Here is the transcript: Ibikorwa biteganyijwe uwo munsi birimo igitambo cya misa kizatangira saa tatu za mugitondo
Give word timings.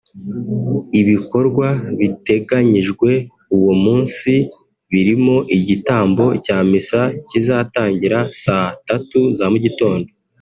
Ibikorwa 0.99 1.67
biteganyijwe 1.99 3.09
uwo 3.57 3.73
munsi 3.83 4.33
birimo 4.91 5.37
igitambo 5.57 6.25
cya 6.45 6.57
misa 6.69 7.01
kizatangira 7.29 8.19
saa 8.41 8.69
tatu 8.87 9.19
za 9.39 9.45
mugitondo 9.53 10.07